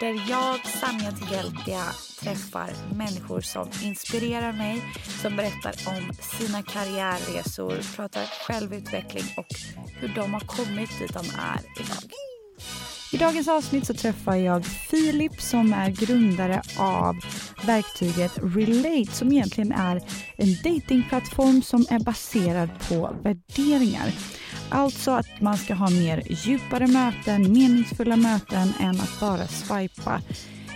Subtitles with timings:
[0.00, 1.84] där jag, Sanja Tigeltia,
[2.20, 4.82] träffar människor som inspirerar mig,
[5.22, 9.46] som berättar om sina karriärresor, pratar självutveckling och
[10.00, 12.12] hur de har kommit dit de är idag.
[13.12, 17.16] I dagens avsnitt så träffar jag Filip som är grundare av
[17.66, 20.02] verktyget Relate som egentligen är
[20.36, 24.12] en datingplattform som är baserad på värderingar.
[24.70, 30.20] Alltså att man ska ha mer djupare möten, meningsfulla möten än att bara swipa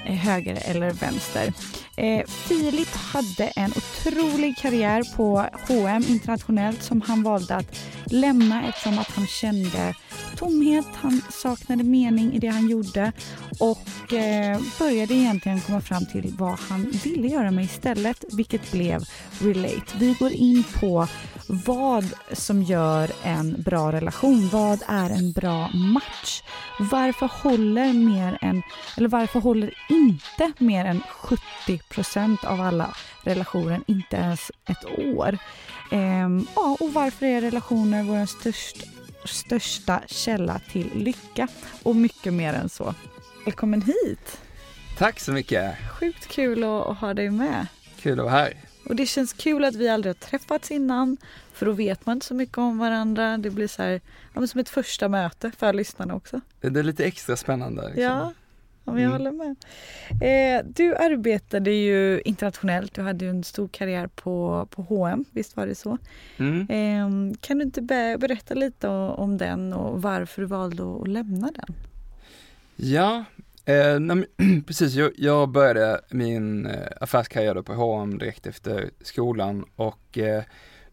[0.06, 1.52] eh, höger eller vänster.
[1.96, 8.98] Eh, Filip hade en otrolig karriär på H&M internationellt som han valde att lämna eftersom
[8.98, 9.94] att han kände
[10.36, 13.12] tomhet, han saknade mening i det han gjorde
[13.58, 19.04] och eh, började egentligen komma fram till vad han ville göra med istället, vilket blev
[19.40, 19.98] Relate.
[19.98, 21.08] Vi går in på
[21.46, 24.48] vad som gör en bra relation.
[24.52, 26.42] Vad är en bra match?
[26.78, 28.62] Varför håller mer än,
[28.96, 31.02] eller varför håller inte mer än
[31.66, 35.38] 70% av alla relationer inte ens ett år?
[35.92, 38.86] Ehm, ja, och varför är relationer vår största
[39.24, 41.48] största källa till lycka
[41.82, 42.94] och mycket mer än så.
[43.44, 44.40] Välkommen hit!
[44.98, 45.74] Tack så mycket.
[46.00, 47.66] Sjukt kul att, att ha dig med.
[48.00, 48.71] Kul att vara här.
[48.88, 51.16] Och det känns kul att vi aldrig har träffats innan
[51.52, 53.38] för då vet man inte så mycket om varandra.
[53.38, 54.00] Det blir så här,
[54.34, 56.40] ja, som ett första möte för lyssnarna också.
[56.60, 57.82] Det är lite extra spännande.
[57.82, 58.02] Liksom.
[58.02, 58.32] Ja,
[58.84, 59.12] men jag Mm.
[59.12, 59.56] håller med.
[60.22, 62.94] Eh, du arbetade ju internationellt.
[62.94, 65.98] Du hade ju en stor karriär på, på H&M, visst var det så?
[66.36, 66.60] Mm.
[66.70, 71.08] Eh, kan du inte be- berätta lite o- om den och varför du valde att
[71.08, 71.74] lämna den?
[72.76, 73.24] Ja,
[73.64, 74.26] eh, nej,
[74.66, 74.94] precis.
[74.94, 80.42] Jag, jag började min eh, affärskarriär på H&M direkt efter skolan och eh,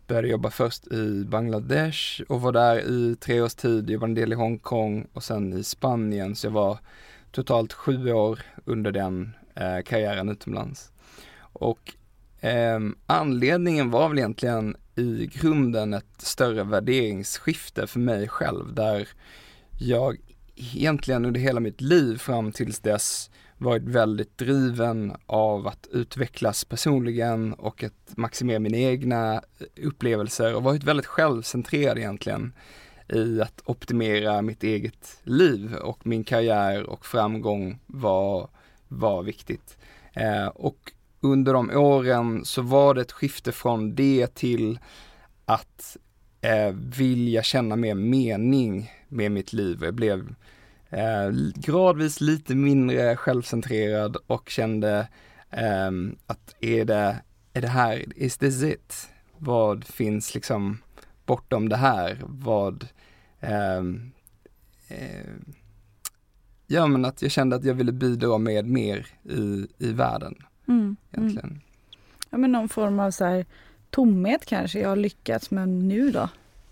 [0.07, 3.89] började jobba först i Bangladesh och var där i tre års tid.
[3.89, 6.77] Jag var en del i Hongkong och sen i Spanien så jag var
[7.31, 10.91] totalt sju år under den eh, karriären utomlands.
[11.39, 11.93] Och
[12.39, 19.07] eh, anledningen var väl egentligen i grunden ett större värderingsskifte för mig själv där
[19.79, 20.17] jag
[20.59, 27.53] egentligen under hela mitt liv fram tills dess varit väldigt driven av att utvecklas personligen
[27.53, 32.53] och att maximera mina egna eh, upplevelser och varit väldigt självcentrerad egentligen
[33.13, 38.49] i att optimera mitt eget liv och min karriär och framgång var,
[38.87, 39.77] var viktigt.
[40.13, 40.91] Eh, och
[41.21, 44.79] under de åren så var det ett skifte från det till
[45.45, 45.97] att
[46.41, 49.79] eh, vilja känna mer mening med mitt liv.
[49.81, 50.35] Jag blev
[50.89, 55.07] eh, gradvis lite mindre självcentrerad och kände
[55.49, 57.15] ehm, att är det,
[57.53, 59.09] är det här, is this it?
[59.37, 60.77] Vad finns liksom
[61.25, 62.21] bortom det här?
[62.25, 62.87] Vad,
[63.39, 64.11] ehm,
[64.87, 65.33] eh,
[66.67, 70.35] ja men att jag kände att jag ville bidra med mer i, i världen
[70.67, 70.95] Mm.
[71.11, 71.61] egentligen.
[72.29, 73.45] Ja, men någon form av så här,
[73.89, 74.79] tomhet kanske.
[74.79, 76.29] Jag har lyckats, men nu då?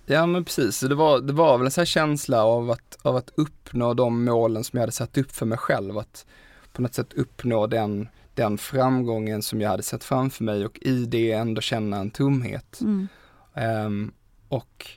[0.10, 3.16] Ja men precis, det var, det var väl en sån här känsla av att, av
[3.16, 5.98] att uppnå de målen som jag hade satt upp för mig själv.
[5.98, 6.26] Att
[6.74, 11.06] på något sätt uppnå den, den framgången som jag hade sett framför mig och i
[11.06, 12.80] det ändå känna en tomhet.
[12.82, 13.08] Mm.
[13.54, 14.12] Ehm,
[14.48, 14.88] och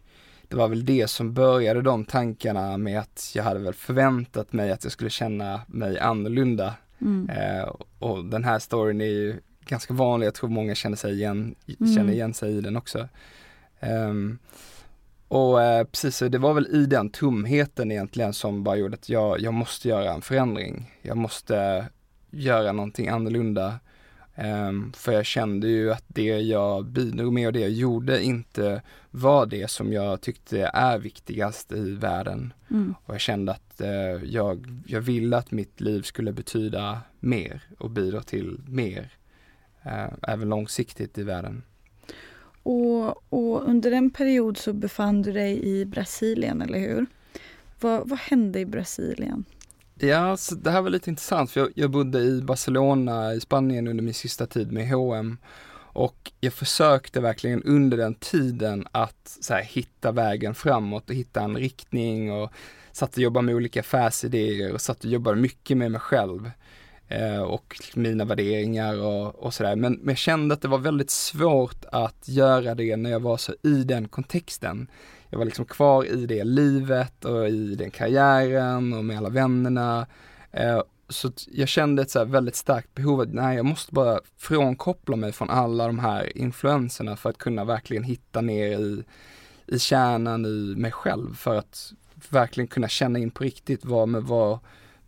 [0.48, 4.72] det var väl det som började de tankarna med att jag hade väl förväntat mig
[4.72, 6.75] att jag skulle känna mig annorlunda.
[7.00, 7.31] Mm.
[7.31, 11.54] Eh, och den här storyn är ju ganska vanlig, jag tror många känner, sig igen,
[11.80, 11.95] Mm.
[11.95, 13.09] känner igen sig i den också.
[13.80, 14.39] Ehm,
[15.30, 19.09] och eh, precis, så det var väl i den tomheten egentligen som bara gjorde att
[19.09, 20.91] jag, jag måste göra en förändring.
[21.03, 21.86] Jag måste
[22.30, 23.74] göra någonting annorlunda.
[24.34, 28.82] Ehm, för jag kände ju att det jag bidrog med och det jag gjorde inte
[29.10, 32.53] var det som jag tyckte är viktigast i världen.
[32.71, 32.94] Mm.
[33.04, 37.91] Och jag kände att eh, jag, jag ville att mitt liv skulle betyda mer och
[37.91, 39.10] bidra till mer.
[39.83, 41.62] Eh, även långsiktigt i världen.
[42.62, 47.07] Och, och under en period så befann du dig i Brasilien, eller hur?
[47.80, 49.45] Vad, vad hände i Brasilien?
[49.95, 53.89] Ja, så det här var lite intressant för jag, jag bodde i Barcelona i Spanien
[53.89, 55.36] under min sista tid med H&M
[55.92, 61.41] och jag försökte verkligen under den tiden att så här, hitta vägen framåt och hitta
[61.41, 62.53] en riktning och
[62.92, 66.51] satt och jobbade med olika affärsidéer och satt och jobbade mycket med mig själv
[67.10, 69.77] Eh, och mina värderingar och, och sådär.
[69.77, 73.36] Men, men jag kände att det var väldigt svårt att göra det när jag var
[73.36, 74.91] så i den kontexten.
[75.28, 80.07] Jag var liksom kvar i det livet och i den karriären och med alla vännerna.
[80.53, 85.16] Eh, så jag kände ett så väldigt starkt behov att nej, jag måste bara frånkoppla
[85.16, 89.04] mig från alla de här influenserna för att kunna verkligen hitta ner i,
[89.66, 91.92] i kärnan i mig själv för att
[92.28, 94.59] verkligen kunna känna in på riktigt vad, med vad,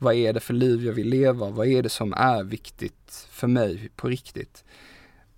[0.02, 3.46] vad är det för liv jag vill leva, vad är det som är viktigt för
[3.46, 4.64] mig på riktigt.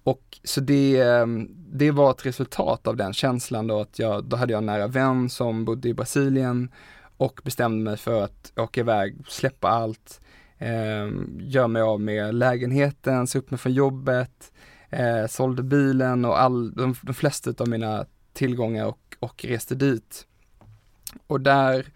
[0.03, 4.37] Och så det, ehm, det var ett resultat av den känslan då att jag, då
[4.37, 6.71] hade jag en nära vän som bodde i Brasilien
[7.17, 10.21] och bestämde mig för att åka iväg, släppa allt,
[10.59, 11.09] eh,
[11.39, 14.53] göra mig av med lägenheten, se upp mig från jobbet,
[14.91, 20.27] eh, sålde bilen och all, de, de flesta av mina tillgångar och, och reste dit.
[21.27, 21.87] Och där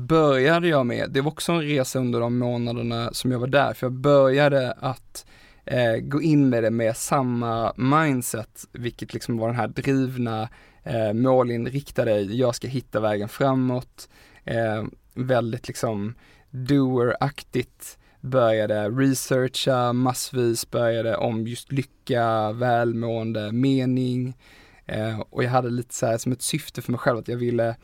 [0.00, 3.74] började jag med, det var också en resa under de månaderna som jag var där,
[3.74, 5.26] för jag började att
[5.64, 10.48] eh, gå in med det med samma mindset, vilket liksom var den här drivna,
[10.82, 14.08] eh, målinriktade, jag ska hitta vägen framåt,
[14.44, 16.14] eh, väldigt liksom
[16.50, 24.36] doer-aktigt, började researcha massvis, började om just lycka, välmående, mening
[24.86, 27.36] eh, och jag hade lite så här som ett syfte för mig själv att jag
[27.36, 27.76] ville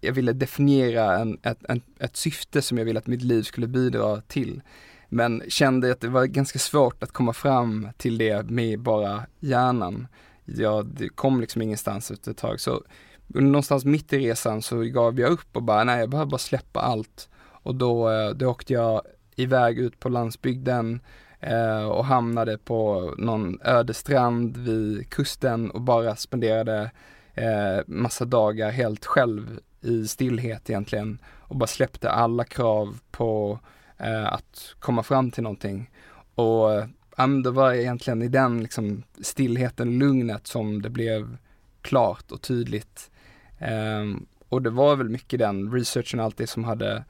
[0.00, 3.66] jag ville definiera en, ett, en, ett syfte som jag ville att mitt liv skulle
[3.66, 4.62] bidra till.
[5.08, 10.06] Men kände att det var ganska svårt att komma fram till det med bara hjärnan.
[10.44, 12.60] Jag kom liksom ingenstans efter ett tag.
[12.60, 12.82] Så
[13.26, 16.80] någonstans mitt i resan så gav jag upp och bara, nej jag behöver bara släppa
[16.80, 17.28] allt.
[17.40, 19.02] Och då, eh, då åkte jag
[19.36, 21.00] iväg ut på landsbygden
[21.40, 26.90] eh, och hamnade på någon öde strand vid kusten och bara spenderade
[27.34, 33.60] eh, massa dagar helt själv i stillhet egentligen och bara släppte alla krav på
[33.98, 35.90] eh, att komma fram till någonting.
[36.34, 41.36] Och eh, det var egentligen i den liksom, stillheten, lugnet som det blev
[41.82, 43.10] klart och tydligt.
[43.58, 44.04] Eh,
[44.48, 47.04] och det var väl mycket den researchen allt det som hade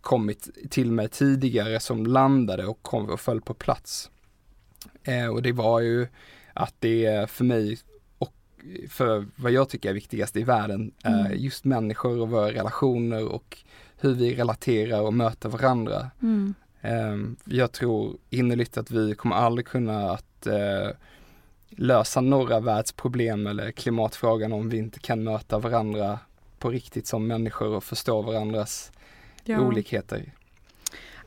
[0.00, 4.10] kommit till mig tidigare som landade och, kom, och föll på plats.
[5.02, 6.08] Eh, och det var ju
[6.54, 7.78] att det eh, för mig
[8.88, 11.32] för vad jag tycker är viktigast i världen, mm.
[11.34, 13.58] just människor och våra relationer och
[14.00, 16.10] hur vi relaterar och möter varandra.
[16.22, 16.54] Mm.
[16.80, 20.90] Eh, jag tror innerligt att vi kommer aldrig kunna att eh,
[21.70, 26.18] lösa några världsproblem eller klimatfrågan om vi inte kan möta varandra
[26.58, 28.92] på riktigt som människor och förstå varandras
[29.44, 29.60] ja.
[29.60, 30.32] olikheter.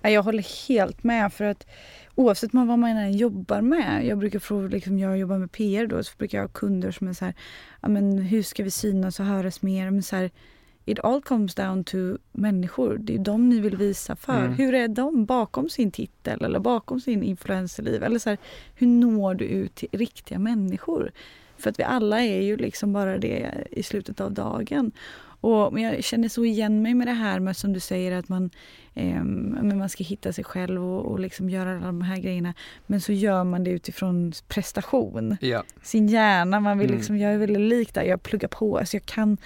[0.01, 1.67] Jag håller helt med för att
[2.19, 4.05] oavsett vad man än jobbar med.
[4.05, 7.07] Jag brukar fråga, liksom, jag jobbar med PR då, så brukar jag ha kunder som
[7.07, 7.33] är så här,
[7.81, 9.89] ja men hur ska vi synas och höras mer?
[9.89, 10.31] Men så här,
[10.85, 11.97] it all comes down to
[12.31, 12.97] människor.
[12.97, 14.45] Det är de ni vill visa för.
[14.45, 14.53] Mm.
[14.53, 18.03] Hur är de bakom sin titel eller bakom sin influencerliv?
[18.03, 18.37] Eller så här,
[18.75, 21.11] hur når du ut till riktiga människor?
[21.57, 24.91] För att vi alla är ju liksom bara det i slutet av dagen.
[25.41, 28.49] Och, jag känner så igen mig med det här med som du säger att man,
[28.93, 32.53] eh, man ska hitta sig själv och, och liksom göra alla de här grejerna.
[32.87, 35.37] Men så gör man det utifrån prestation.
[35.41, 35.63] Ja.
[35.81, 36.97] Sin hjärna, man vill mm.
[36.97, 38.77] liksom, jag är väldigt lik där, jag pluggar på.
[38.77, 39.37] Alltså jag kan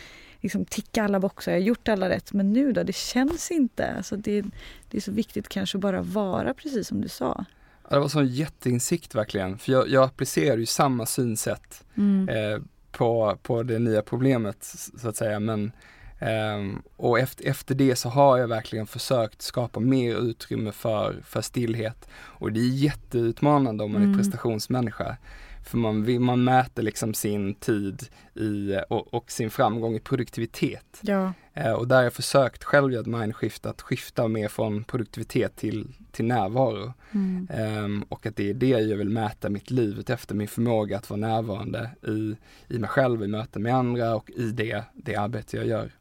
[0.42, 2.34] liksom ticka alla boxar, jag har gjort alla rätt.
[2.34, 3.94] Men nu då, det känns inte.
[3.98, 4.46] Alltså det,
[4.90, 7.46] det är så viktigt kanske bara vara precis som du sa.
[7.90, 12.30] Ja, det var sån jätteinsikt verkligen, för jag, jag applicerar ju samma synsätt mm.
[12.30, 12.62] eh,
[12.94, 14.58] på, på det nya problemet
[14.98, 15.40] så att säga.
[15.40, 15.72] Men,
[16.20, 21.42] eh, och efter, efter det så har jag verkligen försökt skapa mer utrymme för, för
[21.42, 22.08] stillhet.
[22.14, 24.14] Och det är jätteutmanande om man mm.
[24.14, 25.18] är prestationsmänniska.
[25.64, 31.00] För man, man mäter liksom sin tid i, och, och sin framgång i produktivitet.
[31.02, 31.34] Ja.
[31.54, 35.56] Eh, och där har jag försökt själv göra ett mindskift, att skifta mer från produktivitet
[35.56, 36.94] till, till närvaro.
[37.12, 37.48] Mm.
[37.52, 41.10] Eh, och att det är det jag vill mäta mitt liv efter min förmåga att
[41.10, 42.36] vara närvarande i,
[42.68, 45.92] i mig själv, i möten med andra och i det, det arbete jag gör.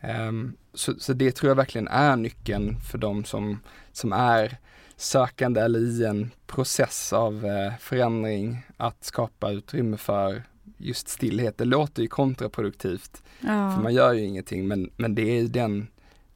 [0.00, 0.32] Eh,
[0.74, 3.60] så, så det tror jag verkligen är nyckeln för de som,
[3.92, 4.58] som är
[4.96, 10.42] sökande eller i en process av eh, förändring att skapa utrymme för
[10.76, 11.58] just stillhet.
[11.58, 13.72] Det låter ju kontraproduktivt, ja.
[13.74, 15.86] för man gör ju ingenting, men, men det är den,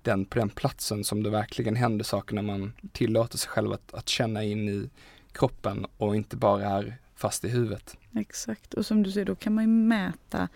[0.02, 3.95] den, på den platsen som det verkligen händer saker när man tillåter sig själv att,
[3.95, 4.90] att känna in i
[5.33, 7.97] kroppen och inte bara är fast i huvudet.
[8.17, 10.49] Exakt, och som du säger, då kan man ju mäta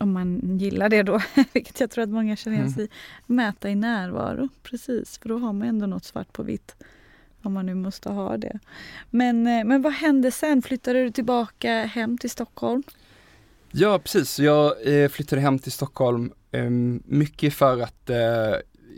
[0.00, 1.20] om man gillar det då,
[1.52, 2.74] vilket jag tror att många känner igen Mm.
[2.74, 2.88] sig i,
[3.26, 4.48] mäta i närvaro.
[4.62, 6.76] Precis, för då har man ändå något svart på vitt.
[7.42, 8.58] Om man nu måste ha det.
[9.10, 10.62] Men, eh, men vad hände sen?
[10.62, 12.82] Flyttade du tillbaka hem till Stockholm?
[13.70, 14.38] Ja, precis.
[14.38, 16.70] Jag eh, flyttade hem till Stockholm eh,
[17.04, 18.16] mycket för att eh,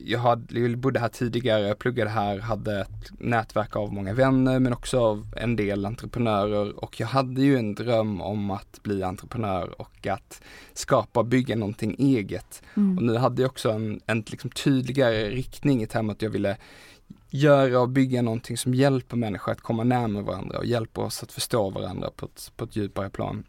[0.05, 4.73] jag, hade, jag bodde här tidigare, pluggade här, hade ett nätverk av många vänner men
[4.73, 9.81] också av en del entreprenörer och jag hade ju en dröm om att bli entreprenör
[9.81, 10.43] och att
[10.73, 12.63] skapa bygga någonting eget.
[12.75, 16.57] Och nu hade jag också en, en liksom tydligare riktning i termer att jag ville
[17.31, 21.33] göra och bygga någonting som hjälper människor att komma närmare varandra och hjälper oss att
[21.33, 23.45] förstå varandra på ett, på ett djupare plan.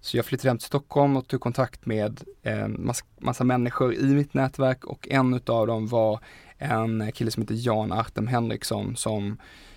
[0.00, 4.04] Så jag flyttade hem till Stockholm och tog kontakt med en massa, massa människor i
[4.04, 6.20] mitt nätverk och en utav dem var
[6.58, 9.36] en kille som heter Jan Artem Henriksson som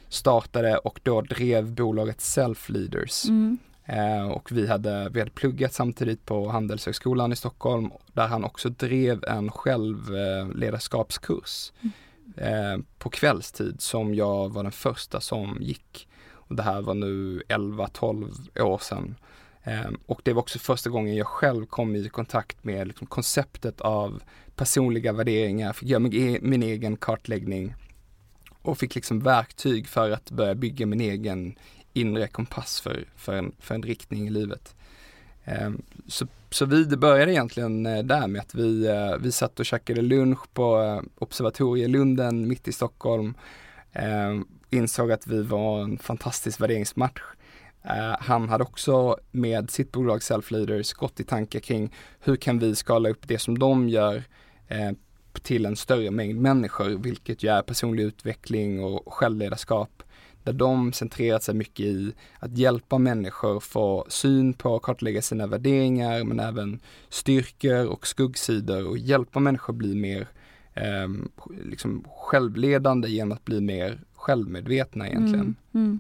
[0.09, 3.25] startade och då drev bolaget Self Leaders.
[3.25, 3.57] Mm.
[3.85, 8.69] Eh, och vi hade, vi hade pluggat samtidigt på Handelshögskolan i Stockholm där han också
[8.69, 11.71] drev en självledarskapskurs
[12.37, 16.07] eh, på kvällstid som jag var den första som gick.
[16.31, 19.15] Och det här var nu 11-12 år sedan.
[19.63, 23.81] Eh, och det var också första gången jag själv kom i kontakt med liksom, konceptet
[23.81, 24.21] av
[24.55, 27.75] personliga värderingar, fick göra min, e- min egen kartläggning
[28.61, 31.55] och fick liksom verktyg för att börja bygga min egen
[31.93, 34.75] inre kompass för, för, en, för en riktning i livet.
[35.43, 35.71] Eh,
[36.07, 39.65] så, så vi, det började egentligen eh, där med att vi, eh, vi satt och
[39.65, 43.33] käkade lunch på eh, Observatorielunden mitt i Stockholm.
[43.91, 47.21] Eh, insåg att vi var en fantastisk värderingsmatch.
[47.83, 52.59] Eh, han hade också med sitt bolag Self Leaders gått i tankar kring hur kan
[52.59, 54.23] vi skala upp det som de gör
[54.67, 54.91] eh,
[55.41, 60.03] till en större mängd människor, vilket ju är personlig utveckling och självledarskap
[60.43, 65.47] där de centrerat sig mycket i att hjälpa människor få syn på och kartlägga sina
[65.47, 70.27] värderingar men även styrkor och skuggsidor och hjälpa människor bli mer
[70.73, 71.07] eh,
[71.63, 75.55] liksom självledande genom att bli mer självmedvetna egentligen.
[75.73, 75.85] Mm.
[75.85, 75.99] Mm.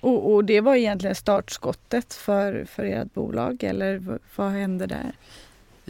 [0.00, 5.12] Och, och det var egentligen startskottet för, för ert bolag eller vad hände där?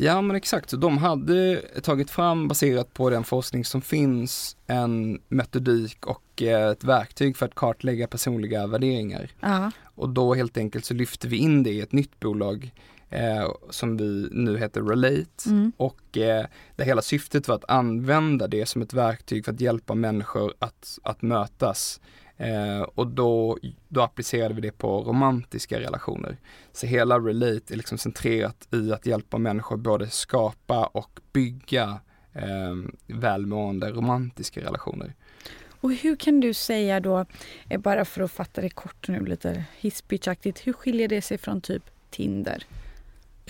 [0.00, 6.06] Ja men exakt, de hade tagit fram baserat på den forskning som finns en metodik
[6.06, 9.30] och eh, ett verktyg för att kartlägga personliga värderingar.
[9.40, 9.70] Ja.
[9.84, 12.72] Och då helt enkelt så lyfte vi in det i ett nytt bolag
[13.10, 15.46] eh, som vi nu heter Relate.
[15.48, 15.72] Mm.
[15.76, 19.94] Och eh, det hela syftet var att använda det som ett verktyg för att hjälpa
[19.94, 22.00] människor att, att mötas.
[22.38, 26.36] Eh, och då, då applicerade vi det på romantiska relationer.
[26.72, 32.00] Så hela Relate är liksom centrerat i att hjälpa människor både skapa och bygga
[32.32, 32.74] eh,
[33.06, 35.14] välmående romantiska relationer.
[35.80, 37.24] Och hur kan du säga då,
[37.68, 41.60] eh, bara för att fatta det kort nu lite hisspitchaktigt, hur skiljer det sig från
[41.60, 42.66] typ Tinder?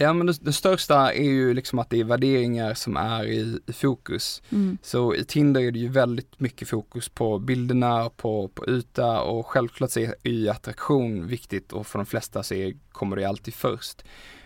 [0.00, 3.58] Ja men det, det största är ju liksom att det är värderingar som är i,
[3.66, 4.42] i fokus.
[4.50, 4.78] Mm.
[4.82, 9.46] Så i Tinder är det ju väldigt mycket fokus på bilderna, på, på yta och
[9.46, 13.54] självklart så är ju attraktion viktigt och för de flesta så är, kommer det alltid
[13.54, 14.04] först.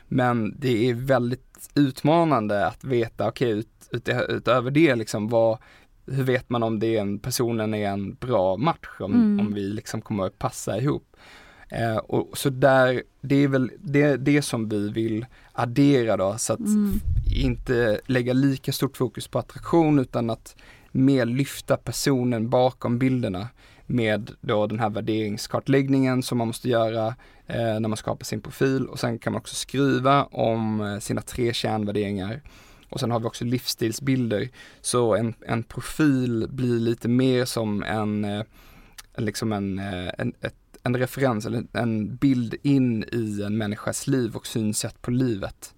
[0.09, 5.59] Men det är väldigt utmanande att veta, okej ut, ut, utöver det liksom vad,
[6.07, 9.47] hur vet man om det är en, personen är en bra match, om, Mm.
[9.47, 11.12] om vi liksom kommer att passa ihop.
[11.73, 16.53] Eh, och så där, det är väl det, det som vi vill addera då, så
[16.53, 16.93] att Mm.
[17.35, 20.57] inte lägga lika stort fokus på attraktion utan att
[20.93, 23.49] mer lyfta personen bakom bilderna
[23.87, 27.07] med då den här värderingskartläggningen som man måste göra
[27.47, 31.23] eh, när man skapar sin profil och sen kan man också skriva om eh, sina
[31.23, 32.43] tre kärnvärderingar.
[32.91, 34.49] Och sen har vi också livsstilsbilder.
[34.81, 38.43] Så en, en profil blir lite mer som en, eh,
[39.17, 44.37] liksom en, eh, en, ett, en referens eller en bild in i en människas liv
[44.37, 45.75] och synsätt på livet.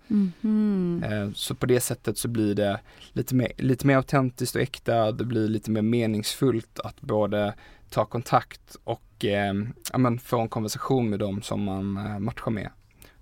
[1.05, 2.81] Eh, Så på det sättet så blir det
[3.13, 7.55] lite mer, lite mer autentiskt och äkta, det blir lite mer meningsfullt att både
[7.91, 9.55] ta kontakt och eh,
[9.93, 12.71] ja, men få en konversation med dem som man eh, matchar med.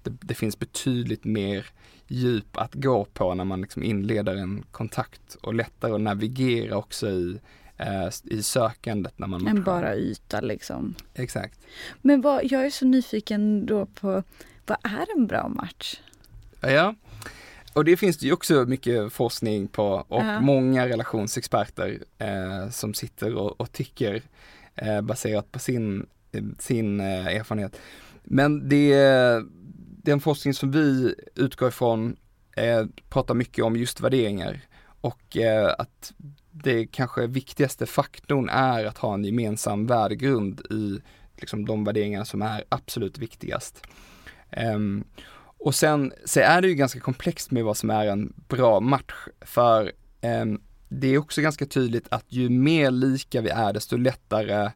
[0.02, 1.66] Det, det finns betydligt mer
[2.08, 7.08] djup att gå på när man liksom inleder en kontakt och lättare att navigera också
[7.08, 7.40] i,
[7.78, 9.46] eh, i sökandet när man.
[9.46, 10.94] En bara yta liksom.
[11.14, 11.58] Exakt.
[12.02, 14.22] Men vad, jag är så nyfiken då på,
[14.66, 16.00] vad är en bra match?
[16.60, 16.94] Ja,
[17.72, 20.40] och det finns det ju också mycket forskning på och Ja.
[20.40, 24.22] många relationsexperter eh, som sitter och, och tycker
[24.74, 26.06] eh, baserat på sin,
[26.58, 27.76] sin eh, erfarenhet.
[28.24, 28.94] Men det,
[30.02, 32.16] den forskning som vi utgår ifrån
[32.56, 34.60] eh, pratar mycket om just värderingar
[35.00, 36.12] och eh, att
[36.52, 41.00] det kanske viktigaste faktorn är att ha en gemensam värdegrund i
[41.36, 43.86] liksom, de värderingar som är absolut viktigast.
[44.50, 45.04] Ehm,
[45.58, 49.14] och sen så är det ju ganska komplext med vad som är en bra match
[49.40, 50.44] för eh,
[50.88, 54.70] det är också ganska tydligt att ju mer lika vi är desto lättare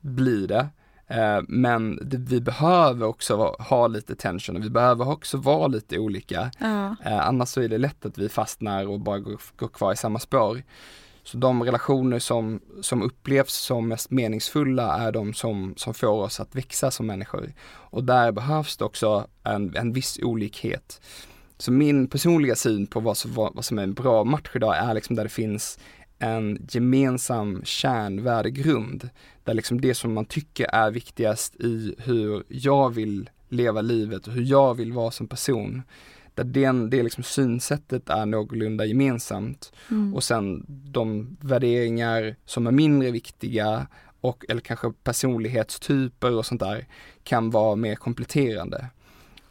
[0.00, 0.68] blir det.
[1.06, 6.50] Eh, men vi behöver också ha lite tension och vi behöver också vara lite olika.
[6.58, 6.96] Ja.
[7.04, 10.18] Annars så är det lätt att vi fastnar och bara går, går kvar i samma
[10.18, 10.62] spår.
[11.24, 16.40] Så de relationer som, som upplevs som mest meningsfulla är de som, som får oss
[16.40, 17.52] att växa som människor.
[17.66, 21.00] Och där behövs det också en, en viss olikhet.
[21.58, 24.94] Så min personliga syn på vad som, vad som är en bra match idag är
[24.94, 25.78] liksom där det finns
[26.18, 29.10] en gemensam kärnvärdegrund.
[29.44, 34.32] Där liksom det som man tycker är viktigast i hur jag vill leva livet och
[34.32, 35.82] hur jag vill vara som person.
[36.34, 39.72] Där den, det liksom synsättet är någorlunda gemensamt.
[39.90, 40.14] Mm.
[40.14, 43.86] Och sen de värderingar som är mindre viktiga
[44.20, 46.86] och eller kanske personlighetstyper och sånt där
[47.24, 48.86] kan vara mer kompletterande.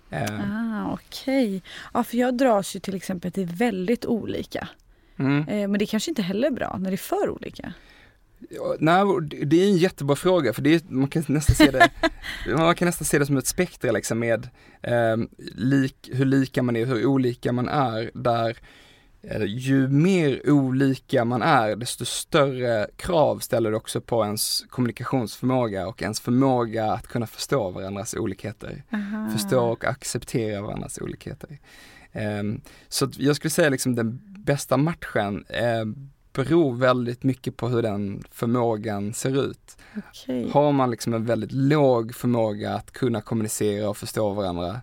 [0.09, 1.61] Eh, Ah, Okej.
[1.93, 4.67] Ja, för jag dras ju till exempel till väldigt olika.
[5.17, 5.47] mm.
[5.47, 7.73] Eh, men det kanske inte heller är bra när det är för olika.
[8.49, 9.05] Ja, Nej,
[9.45, 11.89] det är en jättebra fråga för det är, man kan nästan se det,
[12.57, 14.49] man kan nästan se det som ett spektra liksom med
[14.81, 15.17] eh,
[15.55, 18.11] lik, hur lika man är, hur olika man är.
[18.13, 18.57] Där
[19.21, 25.87] eh, ju mer olika man är, desto större krav ställer det också på ens kommunikationsförmåga
[25.87, 28.83] och ens förmåga att kunna förstå varandras olikheter.
[28.93, 29.29] Aha.
[29.29, 31.59] Förstå och acceptera varandras olikheter.
[32.11, 35.85] Ehm, så jag skulle säga liksom den bästa matchen eh,
[36.33, 39.77] beror väldigt mycket på hur den förmågan ser ut.
[40.09, 40.49] Okej.
[40.51, 44.81] Har man liksom en väldigt låg förmåga att kunna kommunicera och förstå varandra,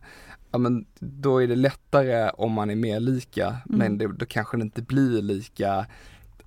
[0.50, 4.56] ja men då är det lättare om man är mer lika, men det, då kanske
[4.56, 5.86] det inte blir lika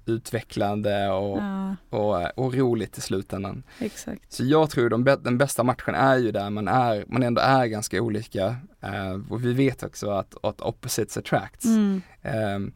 [0.06, 3.64] utvecklande och, Ja, och, och roligt i slutändan.
[3.80, 4.34] exakt.
[4.34, 7.66] Så jag tror de, den bästa matchen är ju där man, är, man ändå är
[7.66, 8.56] ganska olika.
[8.82, 11.66] eh, och vi vet också att, att opposites attracts.
[11.66, 12.02] Mm.
[12.22, 12.74] Ehm,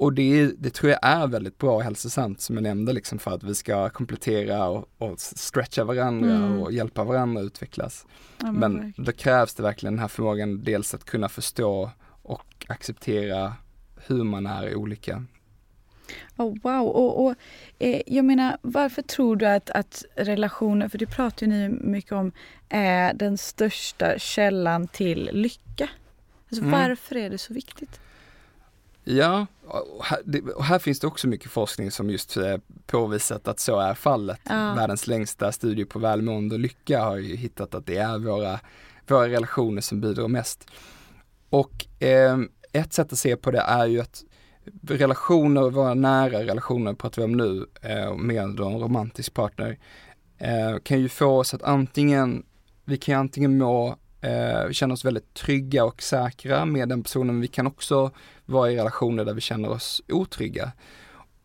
[0.00, 3.30] och det, det tror jag är väldigt bra och hälsosamt som jag nämnde liksom för
[3.30, 6.58] att vi ska komplettera och, och stretcha varandra Mm.
[6.62, 8.06] och hjälpa varandra att utvecklas.
[8.42, 9.04] Ja, Men verkligen.
[9.04, 11.90] då krävs det verkligen den här förmågan dels att kunna förstå
[12.22, 13.54] och acceptera
[14.06, 15.24] hur man är olika.
[16.36, 16.86] Oh, wow.
[16.86, 17.34] Och, och,
[17.78, 22.12] eh, jag menar, varför tror du att, att relationer, för det pratar ju ni mycket
[22.12, 22.32] om,
[22.68, 25.88] är den största källan till lycka?
[26.48, 26.70] Alltså, Mm.
[26.80, 28.00] Varför är det så viktigt?
[29.04, 33.94] Ja, och här, finns det också mycket forskning som just eh, påvisat att så är
[33.94, 34.40] fallet.
[34.44, 34.74] Ja.
[34.74, 38.60] Världens längsta studie på välmående och lycka har ju hittat att det är våra,
[39.06, 40.70] våra relationer som bidrar mest.
[41.50, 42.38] Och eh,
[42.72, 44.24] ett sätt att se på det är ju att
[44.82, 49.78] relationer, våra nära relationer pratar vi om nu, eh, med en romantisk partner,
[50.38, 52.46] eh, kan ju få oss att antingen,
[52.84, 57.40] vi kan antingen må, eh, känna oss väldigt trygga och säkra med den personen, men
[57.40, 58.10] vi kan också
[58.46, 60.72] vara i relationer där vi känner oss otrygga.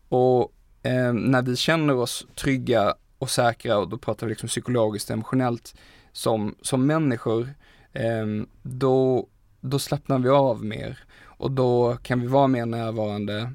[0.08, 5.10] Och eh, när vi känner oss trygga och säkra, och då pratar vi liksom psykologiskt
[5.10, 5.74] och emotionellt
[6.12, 7.54] som, som människor,
[7.92, 8.26] eh,
[8.62, 9.28] då,
[9.60, 13.52] då slappnar vi av mer och då kan vi vara mer närvarande.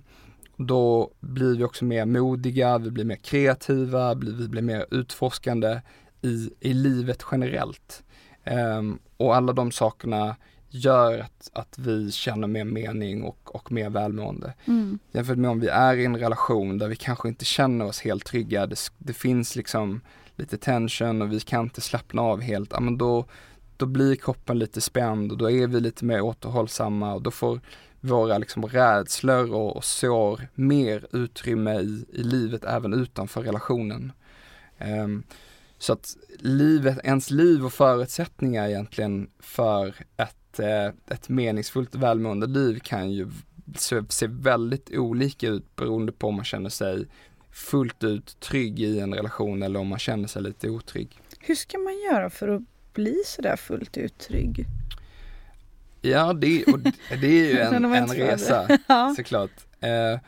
[0.57, 5.81] Då blir vi också mer modiga, vi blir mer kreativa, vi blir mer utforskande
[6.21, 8.03] i, i livet generellt.
[8.43, 10.35] Ehm, och alla de sakerna
[10.69, 14.53] gör att, att vi känner mer mening och, och mer välmående.
[14.65, 14.99] Mm.
[15.11, 18.25] Jämfört med om vi är i en relation där vi kanske inte känner oss helt
[18.25, 20.01] trygga, det, det finns liksom
[20.35, 23.25] lite tension och vi kan inte slappna av helt, ja men då,
[23.77, 27.59] då blir kroppen lite spänd och då är vi lite mer återhållsamma och då får
[27.99, 34.11] våra liksom rädslor och, och sår mer utrymme i, i livet även utanför relationen.
[34.77, 35.23] Ehm,
[35.81, 42.79] så att livet, ens liv och förutsättningar egentligen för ett, eh, ett meningsfullt välmående liv
[42.79, 43.27] kan ju
[44.09, 47.07] se, väldigt olika ut beroende på om man känner sig
[47.51, 51.19] fullt ut trygg i en relation eller om man känner sig lite otrygg.
[51.39, 52.61] Hur ska man göra för att
[52.93, 54.65] bli sådär fullt ut trygg?
[56.01, 56.79] Ja, det, och
[57.21, 58.67] det är ju en, en resa
[59.15, 59.51] såklart.
[59.79, 60.19] Eh,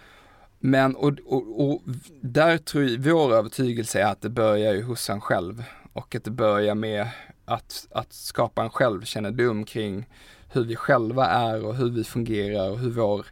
[0.66, 1.82] men och, och, och
[2.22, 6.24] där tror jag, vår övertygelse är att det börjar ju hos en själv och att
[6.24, 7.08] det börjar med
[7.46, 10.06] att, att skapa en självkännedom kring
[10.52, 13.26] hur vi själva är och hur vi fungerar och hur vår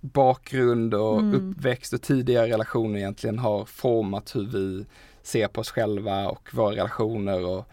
[0.00, 1.34] bakgrund och Mm.
[1.34, 4.86] uppväxt och tidigare relationer egentligen har format hur vi
[5.22, 7.68] ser på oss själva och våra relationer och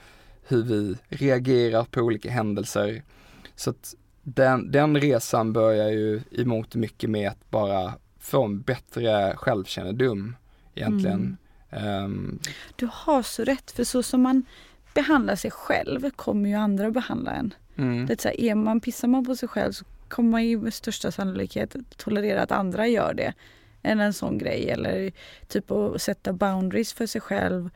[0.47, 3.03] hur vi reagerar på olika händelser.
[3.55, 7.93] Så att den, den resan börjar ju i mångt och mycket med att bara
[8.23, 10.36] få en bättre självkännedom
[10.75, 11.38] egentligen.
[11.69, 12.39] Ehm,
[12.75, 14.45] Du har så rätt, för så som man
[14.93, 17.53] behandlar sig själv kommer ju andra att behandla en.
[17.75, 18.05] Mm.
[18.05, 20.57] Det är så här, är man, pissar man på sig själv så kommer man ju
[20.57, 23.33] med största sannolikhet tolerera att andra gör det.
[23.81, 24.69] Än en sån grej.
[24.69, 25.12] Eller
[25.47, 27.69] typ att sätta boundaries för sig själv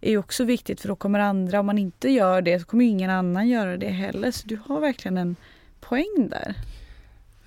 [0.00, 3.10] är också viktigt för då kommer andra, om man inte gör det så kommer ingen
[3.10, 4.30] annan göra det heller.
[4.30, 5.36] Så du har verkligen en
[5.80, 6.54] poäng där.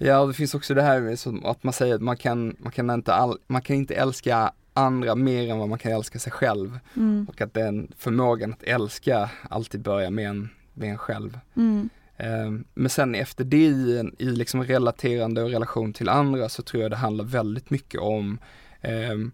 [0.05, 2.71] Ja, och det finns också det här med att man säger att man kan, man
[2.71, 6.31] kan, inte, all, man kan inte älska andra mer än vad man kan älska sig
[6.31, 6.79] själv.
[6.95, 7.25] Mm.
[7.29, 11.39] Och att den förmågan att älska alltid börjar med en, med en själv.
[11.55, 11.89] Mm.
[12.17, 16.83] Ehm, Men sen efter det i, i liksom relaterande och relation till andra så tror
[16.83, 18.37] jag det handlar väldigt mycket om
[18.81, 19.31] ehm,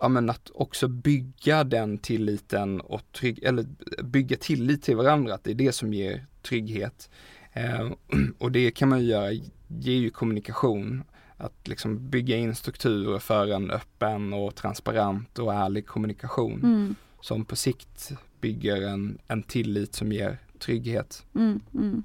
[0.00, 3.66] ja, men att också bygga den tilliten och trygg, eller
[4.02, 7.10] bygga tillit till varandra, att det är det som ger trygghet.
[7.52, 7.94] Ehm,
[8.38, 11.04] och det kan man ju göra, ger ju kommunikation,
[11.36, 16.94] att liksom bygga in strukturer för en öppen och transparent och ärlig kommunikation Mm.
[17.20, 21.26] som på sikt bygger en, en tillit som ger trygghet.
[21.34, 21.60] Mm.
[21.74, 22.02] Mm.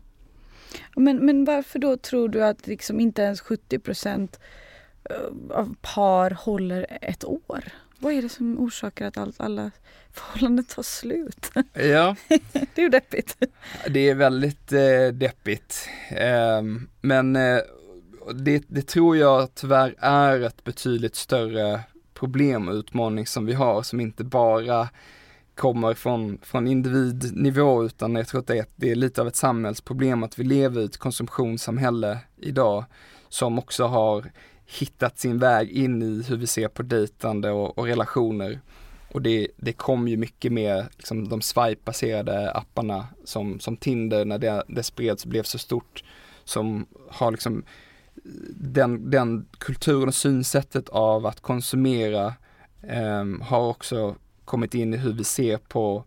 [0.96, 4.40] Men, men varför då tror du att liksom inte ens 70 procent
[5.50, 7.64] av par håller ett år?
[8.00, 9.72] Vad är det som orsakar att allt, alla
[10.12, 11.52] förhållanden tar slut?
[11.74, 12.16] Ja,
[12.52, 13.38] Det är ju deppigt.
[13.90, 15.90] det är väldigt eh, deppigt.
[16.10, 17.60] Ehm, men eh,
[18.34, 21.80] det, det tror jag tyvärr är ett betydligt större
[22.14, 24.90] problem och utmaning som vi har som inte bara
[25.56, 29.36] kommer från, från individnivå utan jag tror att det är, det är lite av ett
[29.36, 32.86] samhällsproblem att vi lever i ett konsumtionssamhälle idag
[33.30, 34.32] som också har
[34.66, 38.60] hittat sin väg in i hur vi ser på dejtande och, och relationer.
[39.12, 44.38] Och det, det kom ju mycket med liksom, de swipe-baserade apparna som, som Tinder när
[44.38, 46.04] det, det spreds blev så stort
[46.44, 47.64] som har liksom
[48.50, 52.34] den, den kulturen och synsättet av att konsumera
[52.82, 56.04] eh, har också kommit in i hur vi ser på,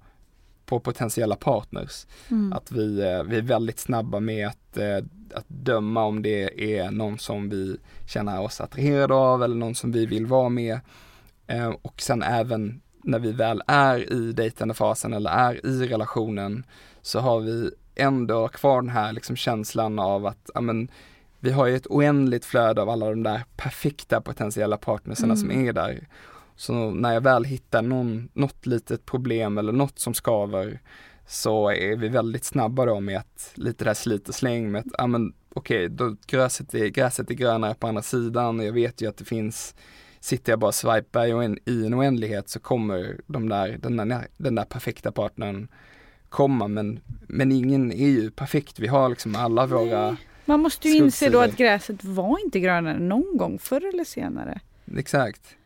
[0.69, 2.07] på potentiella partners.
[2.31, 2.53] Mm.
[2.53, 4.97] Att vi, eh, vi är väldigt snabba med att, eh,
[5.35, 7.77] att döma om det är någon som vi
[8.07, 10.81] känner oss attraherade av eller någon som vi vill vara med.
[11.47, 16.65] Eh, Och sen även när vi väl är i dejtandefasen eller är i relationen
[17.03, 20.89] så har vi ändå kvar den här liksom känslan av att ja, men,
[21.41, 25.73] vi har ju ett oändligt flöde av alla de där perfekta potentiella partnerserna som är
[25.73, 26.09] där.
[26.59, 30.81] Så när jag väl hittar någon, något litet problem eller något som skaver
[31.27, 34.93] så är vi väldigt snabba då med att lite där slit och släng med att,
[34.99, 39.03] ja men okej, då gräset är, gräset är grönare på andra sidan och jag vet
[39.03, 39.75] ju att det finns,
[40.21, 44.55] sitter jag bara och swipar i en, oändlighet så kommer de där, den, där, den
[44.55, 45.69] där perfekta partnern
[46.29, 50.97] komma men, men ingen är ju perfekt, vi har liksom alla våra, Man måste ju
[50.97, 54.61] inse då att gräset var inte grönare någon gång förr eller senare.
[54.97, 55.58] exakt.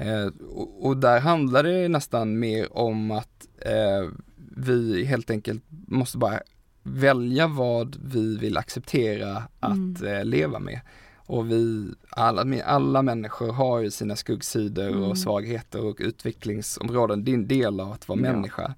[0.00, 4.08] Eh, och, och där handlar det nästan mer om att eh,
[4.56, 6.40] vi helt enkelt måste bara
[6.82, 10.80] välja vad vi vill acceptera att eh, leva med.
[11.16, 17.24] Och vi, alla, alla människor har ju sina skuggsidor och svagheter och utvecklingsområden.
[17.24, 18.32] Det är en del av att vara Ja.
[18.32, 18.74] människa.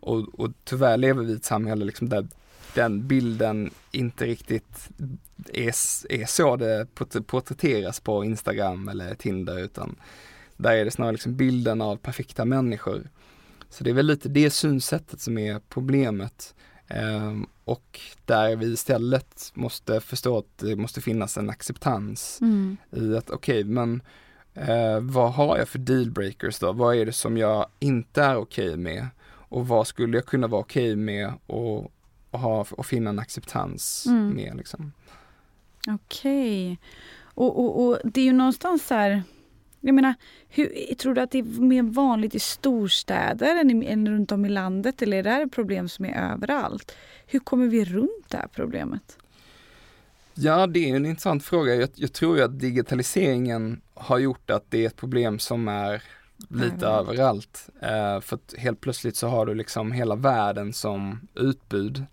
[0.00, 2.26] Och, och tyvärr lever vi i ett samhälle liksom där
[2.74, 4.88] den bilden inte riktigt
[5.52, 5.68] är,
[6.12, 9.96] är så det port- porträtteras på Instagram eller Tinder utan
[10.58, 13.10] där är det snarare liksom bilden av perfekta människor.
[13.70, 16.54] Så det är väl lite det synsättet som är problemet.
[16.88, 22.38] Ehm, och där vi istället måste förstå att det måste finnas en acceptans
[22.90, 24.02] i att okej, men
[24.54, 26.72] eh, vad har jag för dealbreakers då?
[26.72, 29.06] Vad är det som jag inte är okej med?
[29.50, 31.92] Och vad skulle jag kunna vara okej med och,
[32.30, 34.28] och, ha, och finna en acceptans Mm.
[34.28, 34.92] med liksom?
[35.88, 36.78] Okej.
[37.22, 39.22] Och, och, och det är ju någonstans så här...
[39.80, 40.14] Jag menar,
[40.48, 44.44] hur, tror du att det är mer vanligt i storstäder än, i, än runt om
[44.44, 45.02] i landet?
[45.02, 46.96] Eller är det här ett problem som är överallt?
[47.26, 49.18] Hur kommer vi runt det här problemet?
[50.34, 51.74] Ja, det är en intressant fråga.
[51.74, 56.02] Jag, jag tror ju att digitaliseringen har gjort att det är ett problem som är
[56.48, 57.08] lite Överallt.
[57.08, 57.68] överallt.
[57.80, 62.04] Eh, för att helt plötsligt så har du liksom hela världen som utbud.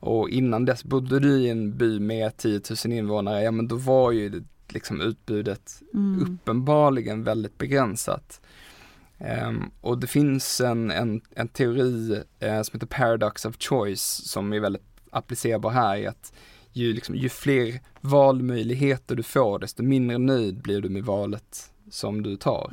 [0.00, 3.76] Och innan dess bodde du i en by med 10 000 invånare, ja men då
[3.76, 5.82] var ju det, liksom utbudet
[6.20, 8.40] uppenbarligen väldigt begränsat.
[9.18, 14.52] Ehm, och det finns en, en, en teori eh, som heter Paradox of Choice som
[14.52, 16.32] är väldigt applicerbar här i att
[16.72, 22.22] ju, liksom, ju fler valmöjligheter du får desto mindre nöjd blir du med valet som
[22.22, 22.70] du tar.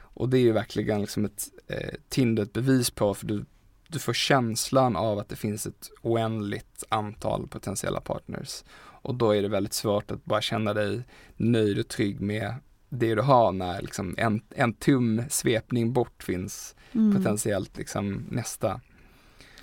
[0.00, 3.44] Och det är ju verkligen liksom ett eh, Tinder ett bevis på för du,
[3.88, 8.64] du får känslan av att det finns ett oändligt antal potentiella partners.
[9.04, 11.02] Och då är det väldigt svårt att bara känna dig
[11.36, 12.54] nöjd och trygg med
[12.88, 18.80] det du har när liksom en, en tum svepning bort finns potentiellt liksom nästa.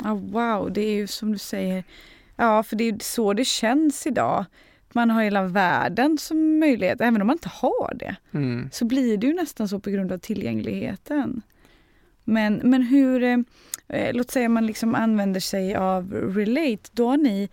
[0.03, 1.83] Ja, wow, det är ju som du säger.
[2.35, 4.45] Ja, för det är så det känns idag.
[4.93, 8.15] Man har hela världen som möjlighet, även om man inte har det.
[8.31, 8.69] Mm.
[8.71, 11.41] Så blir det ju nästan så på grund av tillgängligheten.
[12.23, 13.23] Men, men hur,
[13.87, 17.49] eh, låt säga man liksom använder sig av Relate, då har ni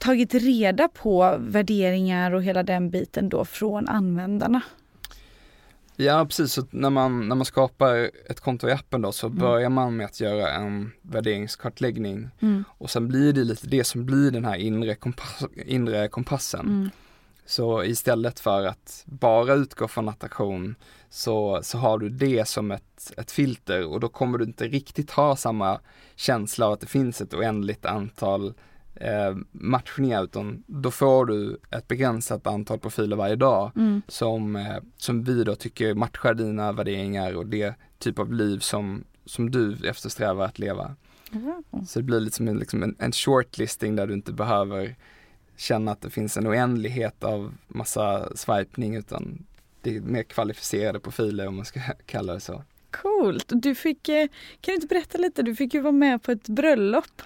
[0.00, 4.60] tagit reda på värderingar och hela den biten då från användarna.
[5.96, 9.38] Ja precis, så när man, när man skapar ett konto i appen då så Mm.
[9.38, 12.64] börjar man med att göra en värderingskartläggning Mm.
[12.68, 16.60] och sen blir det lite det som blir den här inre, kompass, inre kompassen.
[16.66, 16.90] Mm.
[17.46, 20.74] Så istället för att bara utgå från attraktion
[21.10, 25.10] så, så har du det som ett, ett filter och då kommer du inte riktigt
[25.10, 25.80] ha samma
[26.16, 28.54] känsla av att det finns ett oändligt antal
[28.94, 34.02] eh, matchningar utan då får du ett begränsat antal profiler varje dag Mm.
[34.08, 39.04] som, eh, som vi då tycker matchar dina värderingar och det typ av liv som,
[39.24, 40.96] som du eftersträvar att leva.
[41.32, 41.84] Wow.
[41.88, 44.96] Så det blir lite som en, liksom en, en shortlisting där du inte behöver
[45.56, 49.44] känna att det finns en oändlighet av massa swipning utan
[49.82, 52.62] det är mer kvalificerade profiler om man ska kalla det så.
[52.90, 53.44] Coolt!
[53.48, 54.26] Du fick, eh,
[54.60, 55.42] kan du inte berätta lite?
[55.42, 57.22] Du fick ju vara med på ett bröllop.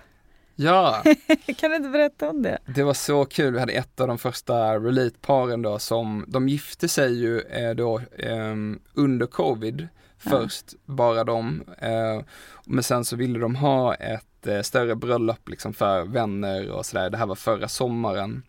[0.57, 1.03] Ja,
[1.57, 2.59] kan du inte berätta om det?
[2.67, 3.53] det var så kul.
[3.53, 8.01] Vi hade ett av de första relate-paren då som, de gifte sig ju eh, då
[8.19, 9.89] ehm, under covid
[10.19, 11.63] först, bara de.
[11.79, 12.21] Eh,
[12.67, 17.11] men sen så ville de ha ett eh, större bröllop liksom för vänner och sådär.
[17.11, 18.43] Det här var förra sommaren.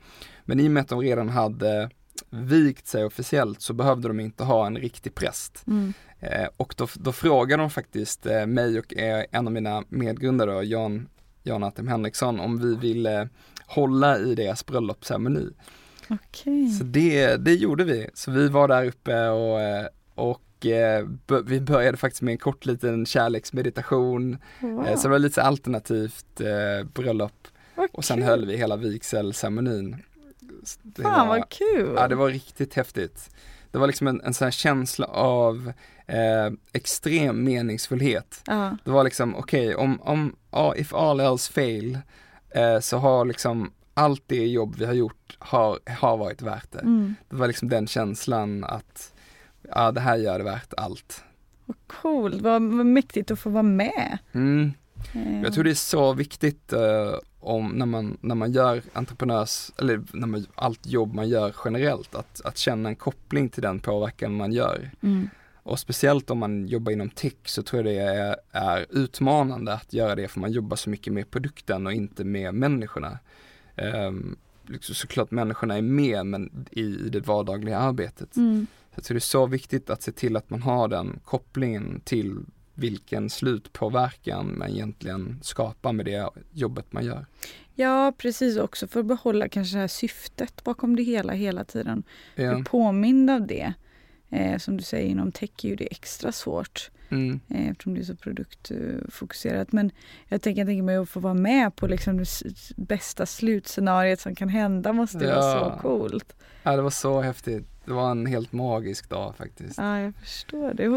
[0.43, 1.89] Men i och med att de redan hade
[2.29, 5.63] vikt sig officiellt så behövde de inte ha en riktig präst.
[5.67, 5.93] Mm.
[6.19, 10.65] Eh, och då, då frågade de faktiskt eh, mig och eh, en av mina medgrundare,
[10.65, 11.07] Jan,
[11.45, 13.29] Jan Atem Henriksson, om vi ville
[13.67, 15.49] hålla i deras bröllopsceremoni.
[16.09, 16.69] Okej.
[16.69, 18.09] Så det, det gjorde vi.
[18.13, 19.59] Så vi var där uppe och,
[20.31, 21.07] och eh,
[21.45, 24.37] vi började faktiskt med en kort liten kärleksmeditation.
[24.61, 24.87] Wow.
[24.87, 28.25] Eh, Så det var lite alternativt eh, bröllop Vad och sen kul.
[28.25, 29.95] höll vi hela vigselceremonin.
[31.01, 31.93] Fan var- vad kul!
[31.95, 33.29] Ja, det var riktigt häftigt.
[33.71, 35.71] Det var liksom en, en sån här känsla av
[36.07, 38.43] eh, extrem meningsfullhet.
[38.45, 38.77] Ja.
[38.83, 41.99] Det var liksom, okej, om, om, ja, if all else fail,
[42.49, 46.79] eh, så har liksom allt det jobb vi har gjort har, har varit värt det.
[46.79, 47.15] Mm.
[47.29, 49.13] Det var liksom den känslan att,
[49.71, 51.23] ja det här gör det värt allt.
[51.65, 54.17] Vad coolt, vad, vad mäktigt att få vara med.
[54.31, 54.73] Mm.
[55.13, 59.71] Eh, Jag tror det är så viktigt eh, om när man, när man gör entreprenörs,
[59.79, 63.79] eller när man, allt jobb man gör generellt, att, att känna en koppling till den
[63.79, 64.91] påverkan man gör.
[65.01, 65.29] Mm.
[65.65, 69.93] Och speciellt om man jobbar inom tech så tror jag det är, är utmanande att
[69.93, 73.19] göra det för man jobbar så mycket med produkten och inte med människorna.
[74.07, 78.35] Um, liksom såklart människorna är med men i, i det vardagliga arbetet.
[78.35, 78.67] Mm.
[78.89, 82.01] Så jag tror det är så viktigt att se till att man har den kopplingen
[82.03, 82.39] till
[82.73, 87.25] vilken slutpåverkan man egentligen skapar med det jobbet man gör.
[87.75, 92.03] Ja precis också för att behålla kanske det här syftet bakom det hela hela tiden.
[92.35, 92.55] Ja.
[92.55, 93.73] Bli påmind av det.
[94.35, 97.39] Eh, som du säger inom tech är ju det extra svårt Mm.
[97.49, 99.71] eh, eftersom det är så produktfokuserat.
[99.71, 99.91] Men
[100.27, 102.25] jag tänker, jag tänker mig att få vara med på liksom det
[102.75, 105.75] bästa slutscenariet som kan hända måste ju vara Ja.
[105.75, 106.33] så coolt.
[106.63, 107.67] ja, det var så häftigt.
[107.85, 109.77] Det var en helt magisk dag faktiskt.
[109.77, 110.87] Ja, jag förstår det.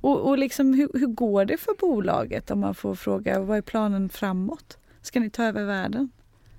[0.00, 3.62] Och, och liksom, hur, hur går det för bolaget om man får fråga vad är
[3.62, 4.78] planen framåt?
[5.02, 6.10] Ska ni ta över världen?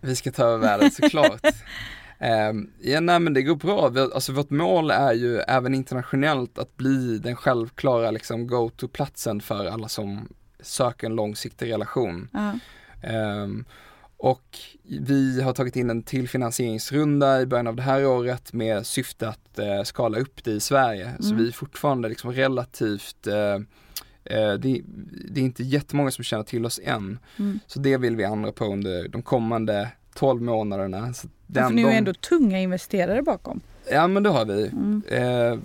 [0.02, 1.42] Vi ska ta över världen såklart.
[2.50, 3.90] um, ja, nej men det går bra.
[3.90, 9.66] Vi, alltså vårt mål är ju även internationellt att bli den självklara liksom go-to-platsen för
[9.66, 10.28] alla som
[10.62, 12.28] söker en långsiktig relation.
[12.34, 12.54] Ja.
[13.10, 13.66] Ehm,
[14.18, 14.58] och
[15.00, 19.30] vi har tagit in en till finansieringsrunda i början av det här året med syfte
[19.30, 21.12] att eh, skala upp det i Sverige.
[21.20, 21.38] Så Mm.
[21.44, 23.54] vi är fortfarande liksom relativt eh,
[24.24, 24.82] eh, det,
[25.32, 27.20] det är inte jättemånga som känner till oss än.
[27.40, 27.60] Mm.
[27.68, 31.14] Så det vill vi ändra på under de kommande 12 månaderna.
[31.14, 33.62] Så Ja, för ni är ju ändå tunga investerare bakom.
[33.92, 34.68] Ja men det har vi.
[34.68, 35.04] Mm.
[35.08, 35.60] Eh,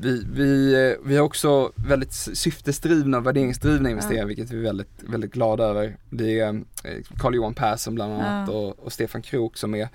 [0.00, 5.02] vi, vi, eh, vi har också väldigt syftesdrivna och värderingsdrivna investerare vilket vi är väldigt,
[5.08, 5.96] väldigt glada över.
[6.10, 6.62] Det är eh,
[7.18, 8.54] Carl-Johan Persson bland annat Ja.
[8.54, 9.88] och, och Stefan Krook som är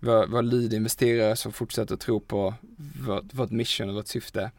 [0.00, 2.54] vår, vår lead-investerare som fortsätter tro på
[3.06, 4.50] vårt, vårt mission och vårt syfte.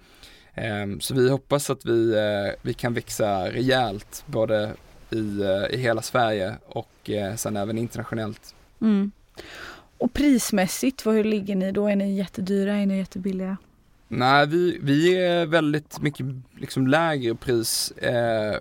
[0.53, 4.73] Ehm, så vi hoppas att vi, eh, vi kan växa rejält både
[5.11, 8.55] i, eh, i hela Sverige och eh, sen även internationellt.
[8.81, 9.11] Mm.
[9.97, 11.87] Och prismässigt, hur ligger ni då?
[11.87, 12.73] Är ni jättedyra?
[12.73, 13.57] Är ni jättebilliga?
[14.07, 16.25] Nej, vi, vi är väldigt mycket
[16.57, 18.55] liksom lägre pris eh,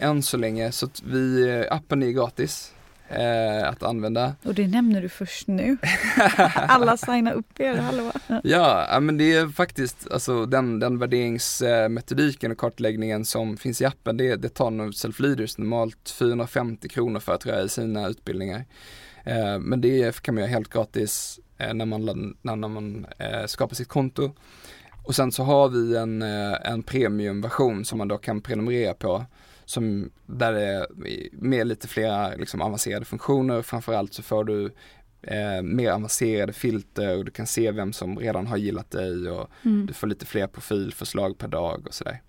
[0.00, 2.72] än så länge så att vi, eh, appen är gratis.
[3.08, 4.34] eh, att använda.
[4.42, 5.76] Och det nämner du först nu.
[6.54, 8.12] Alla signar upp er, hallå.
[8.44, 14.16] Ja, men det är faktiskt alltså den, den värderingsmetodiken och kartläggningen som finns i appen,
[14.16, 18.64] det, det tar nog Self-Leaders normalt 450 kronor för tror jag i sina utbildningar.
[19.24, 23.74] Eh, men det kan man göra helt gratis eh, när man, när, man eh, skapar
[23.74, 24.32] sitt konto.
[25.04, 29.26] Och sen så har vi en, en premiumversion som man då kan prenumerera på
[29.64, 30.86] som, där det är
[31.32, 33.62] med lite flera liksom, avancerade funktioner.
[33.62, 34.72] Framförallt så får du
[35.22, 39.50] eh, mer avancerade filter och du kan se vem som redan har gillat dig och
[39.64, 39.86] mm.
[39.86, 42.20] du får lite fler profilförslag per dag och sådär.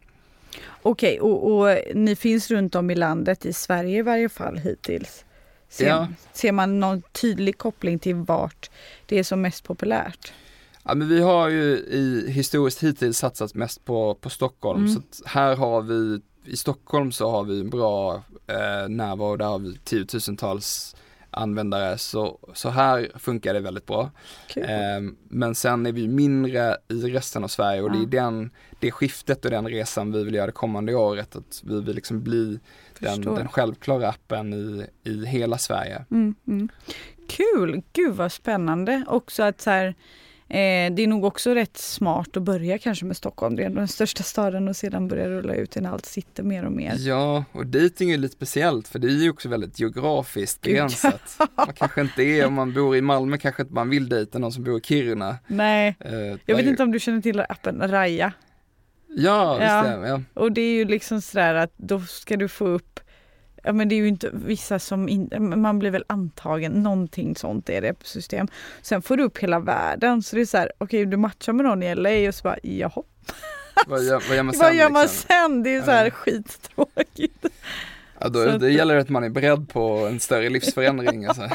[0.82, 4.58] Okej, okay, och, och, ni finns runt om i landet, i Sverige i varje fall
[4.58, 5.26] hittills?
[5.74, 6.08] Ser, ja.
[6.34, 8.70] ser man någon tydlig koppling till vart
[9.06, 10.34] det är som mest populärt?
[10.84, 14.94] Ja men vi har ju i historiskt hittills satsat mest på, på Stockholm mm.
[14.94, 19.60] så här har vi i Stockholm så har vi en bra eh, närvaro, där har
[19.60, 20.96] vi tiotusentals
[21.30, 24.12] användare så, så här funkar det väldigt bra.
[24.54, 24.64] Cool.
[24.64, 27.94] Eh, men sen är vi mindre i resten av Sverige och ja.
[27.94, 31.36] det är den, det skiftet och den resan vi vill göra det kommande året.
[31.36, 32.60] Att vi vill liksom bli
[33.04, 36.06] den, den självklara appen i, i hela Sverige.
[36.12, 36.70] Mm, mm.
[37.28, 39.96] Kul, gud vad spännande också att så här
[40.54, 43.88] Eh, det är nog också rätt smart att börja kanske med Stockholm, det är den
[43.88, 46.96] största staden och sedan börja rulla ut när allt sitter mer och mer.
[46.98, 51.38] Ja, och dating är lite speciellt för det är ju också väldigt geografiskt begränsat.
[51.58, 54.52] man kanske inte är, om man bor i Malmö kanske inte man vill dejta någon
[54.52, 55.38] som bor i Kiruna.
[55.48, 56.14] Nej, eh,
[56.46, 58.34] jag vet inte om du känner till appen Raya?
[59.16, 59.84] Ja, det ja.
[59.84, 60.08] stämmer.
[60.08, 60.22] Ja.
[60.34, 63.00] Och det är ju liksom sådär att då ska du få upp
[63.66, 67.70] Ja men det är ju inte vissa som inte, man blir väl antagen, någonting sånt
[67.70, 68.48] är det på system.
[68.82, 71.54] Sen får du upp hela världen så det är så här, okej okay, du matchar
[71.54, 73.04] med någon i LA och så bara jaha.
[73.88, 74.62] Vad gör, vad gör man sen?
[74.64, 75.28] vad gör man liksom?
[75.28, 75.64] sen?
[75.64, 76.12] Det är så här ja.
[76.12, 77.46] skittråkigt.
[78.24, 81.26] Ja, då, det gäller att man är beredd på en större livsförändring.
[81.34, 81.50] Alltså.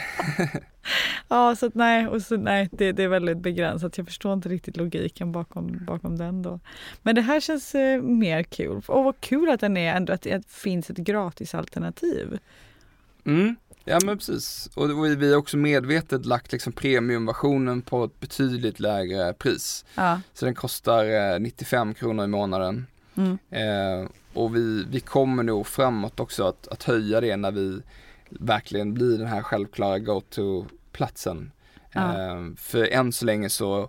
[1.29, 3.99] ja, så att nej, och så, nej det, det, är väldigt begränsat.
[3.99, 6.61] Jag förstår inte riktigt logiken bakom, bakom den då.
[7.03, 8.83] Men det här känns eh, mer kul.
[8.87, 12.39] Och vad kul att den är ändå att det finns ett gratisalternativ.
[13.25, 13.57] Mm.
[13.85, 19.33] Ja men precis, och vi har också medvetet lagt liksom premiumversionen på ett betydligt lägre
[19.33, 19.85] pris.
[19.95, 20.21] Ja.
[20.35, 22.87] Så den kostar 95 eh, kronor i månaden.
[23.17, 23.39] Mm.
[23.51, 27.83] Eh, och vi, vi kommer nog framåt också att, att höja det när vi
[28.31, 31.53] verkligen blir den här självklara go-to-platsen.
[31.93, 32.31] Ja.
[32.31, 33.89] Eh, för än så länge så,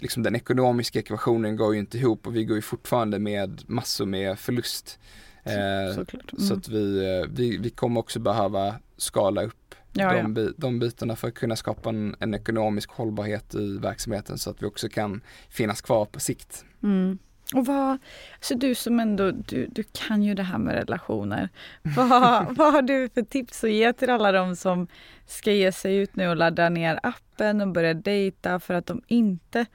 [0.00, 4.06] liksom den ekonomiska ekvationen går ju inte ihop och vi går ju fortfarande med massor
[4.06, 4.98] med förlust.
[5.44, 6.06] Eh, mm.
[6.38, 10.52] Så att vi, eh, vi, vi kommer också behöva skala upp ja, de, ja.
[10.56, 14.66] de bitarna för att kunna skapa en, en, ekonomisk hållbarhet i verksamheten så att vi
[14.66, 16.64] också kan finnas kvar på sikt.
[16.82, 17.18] Mm.
[17.54, 17.98] Och vad,
[18.40, 21.48] så du som ändå, du, du kan ju det här med relationer.
[21.82, 22.08] Vad,
[22.56, 24.86] vad har du för tips att ge till alla de som
[25.26, 29.02] ska ge sig ut nu och ladda ner appen och börja dejta för att de
[29.06, 29.66] inte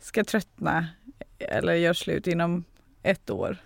[0.00, 0.86] ska tröttna
[1.38, 2.64] eller göra slut inom
[3.02, 3.56] ett år?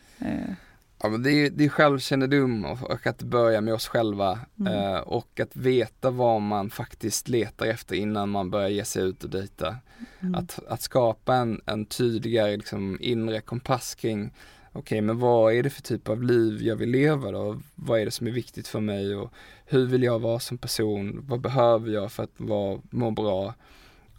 [1.06, 4.72] Ja, men det, är, det är självkännedom och, och att börja med oss själva mm.
[4.72, 9.24] eh, och att veta vad man faktiskt letar efter innan man börjar ge sig ut
[9.24, 9.76] och dejta.
[10.20, 10.34] Mm.
[10.34, 14.30] Att, att skapa en, en tydligare liksom, inre kompass kring
[14.72, 17.60] okej okay, men vad är det för typ av liv jag vill leva då?
[17.74, 19.32] Vad är det som är viktigt för mig och
[19.66, 21.24] hur vill jag vara som person?
[21.28, 23.54] Vad behöver jag för att vara, må bra?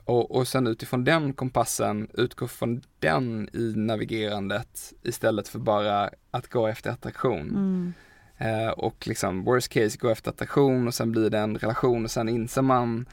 [0.07, 6.47] Och, och sen utifrån den kompassen, utgå från den i navigerandet istället för bara att
[6.47, 7.49] gå efter attraktion.
[7.49, 7.93] Mm.
[8.37, 12.11] Eh, och liksom worst case, gå efter attraktion och sen blir det en relation och
[12.11, 13.05] sen inser man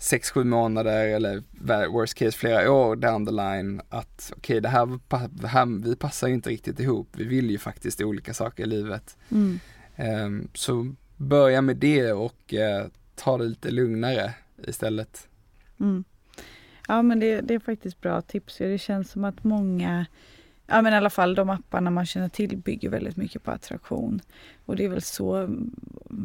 [0.00, 1.42] sex, sju månader eller
[1.88, 5.96] worst case flera år down the line att okej okay, det, här, det här, vi
[5.96, 7.08] passar inte riktigt ihop.
[7.12, 9.16] Vi vill ju faktiskt olika saker i livet.
[9.30, 9.60] Mm.
[9.96, 14.34] Eh, så börja med det och eh, ta det lite lugnare
[14.66, 15.28] istället.
[15.80, 16.04] Mm.
[16.88, 18.56] Ja men det, det är faktiskt bra tips.
[18.58, 20.06] Det känns som att många
[20.70, 24.20] Ja men i alla fall de apparna man känner till bygger väldigt mycket på attraktion.
[24.66, 25.48] Och det är väl så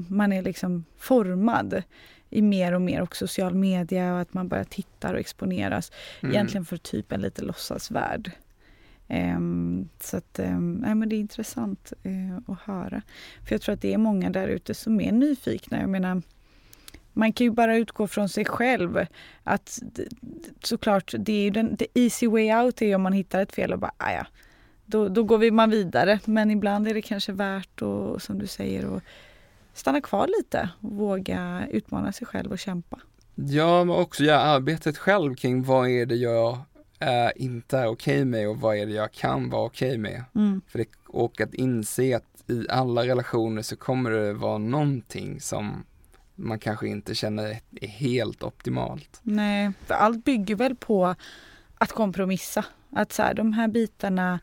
[0.10, 1.84] man är liksom formad
[2.29, 5.91] i mer och mer och social media och att man bara tittar och exponeras.
[6.21, 6.36] Mm.
[6.36, 8.31] Egentligen för typ en lite låtsasvärld.
[9.10, 13.01] Um, så att, um, nej, men det är intressant uh, att höra.
[13.43, 15.79] För jag tror att det är många där ute som är nyfikna.
[15.79, 16.21] Jag menar,
[17.15, 19.06] man kan ju bara utgå från sig själv.
[19.43, 19.80] Att
[20.63, 23.73] såklart, det är ju den the easy way out är om man hittar ett fel
[23.73, 24.25] och bara, ah, ja,
[24.86, 26.19] då, då går vi man vidare.
[26.25, 29.04] Men ibland är det kanske värt att, som du säger, att
[29.73, 33.00] stanna kvar lite och våga utmana sig själv och kämpa.
[33.35, 36.58] Ja, men också göra arbetet själv kring vad är det jag
[37.00, 39.98] äh, inte är okej okay med och vad är det jag kan vara okej okay
[39.98, 40.23] med.
[40.35, 40.62] Mm.
[40.67, 45.83] För det, och att inse att i alla relationer så kommer det vara någonting som
[46.36, 49.19] man kanske inte känner är helt optimalt.
[49.23, 51.15] Nej, för allt bygger väl på
[51.77, 52.65] att kompromissa.
[52.92, 54.40] Att så här, de här bitarna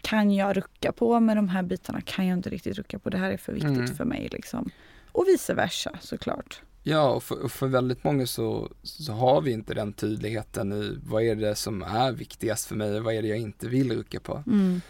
[0.00, 3.10] kan jag rucka på men de här bitarna kan jag inte riktigt rucka på.
[3.10, 3.94] Det här är för viktigt Mm.
[3.96, 4.28] för mig.
[4.32, 4.70] Liksom.
[5.12, 6.62] Och vice versa såklart.
[6.82, 10.98] Ja, och för, och för väldigt många så, så har vi inte den tydligheten i
[11.04, 13.92] vad är det som är viktigast för mig och vad är det jag inte vill
[13.96, 14.42] rucka på.
[14.46, 14.80] Mm.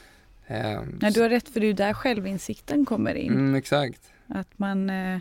[0.47, 3.33] Ehm, Nej, du har rätt för det är där självinsikten kommer in.
[3.33, 4.01] mm, exakt.
[4.27, 4.91] Att man...
[4.91, 5.19] Eh,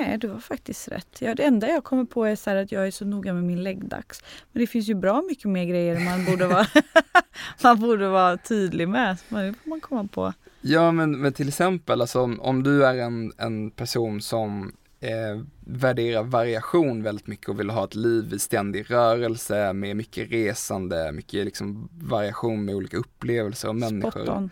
[0.00, 1.16] nej, du har faktiskt rätt.
[1.18, 3.44] Ja, det enda jag kommer på är så här att jag är så noga med
[3.44, 4.22] min läggdags.
[4.52, 6.66] Men det finns ju bra mycket mer grejer man borde vara,
[7.62, 9.16] man borde vara tydlig med.
[9.28, 10.32] Det får man komma på.
[10.60, 15.42] Ja men, men till exempel alltså, om, om du är en, en person som eh,
[15.60, 21.12] värderar variation väldigt mycket och vill ha ett liv i ständig rörelse med mycket resande,
[21.12, 24.50] mycket liksom variation med olika upplevelser och människor.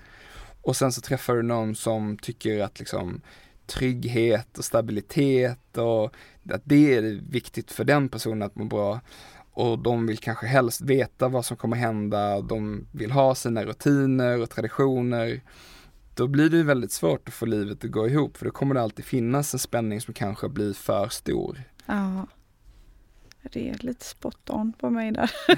[0.62, 3.20] Och sen så träffar du någon som tycker att liksom
[3.72, 6.14] trygghet och stabilitet och
[6.50, 9.00] att det är viktigt för den personen att må bra.
[9.52, 14.40] Och de vill kanske helst veta vad som kommer hända, de vill ha sina rutiner
[14.40, 15.40] och traditioner.
[16.14, 18.82] Då blir det väldigt svårt att få livet att gå ihop för då kommer det
[18.82, 21.62] alltid finnas en spänning som kanske blir för stor.
[21.86, 22.26] Ja.
[23.52, 25.30] Det är lite spot on på mig där.